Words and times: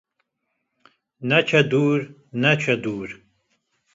Neçe 1.29 1.61
dûr 1.71 1.99
neçe 2.41 2.75
dûr 2.83 3.09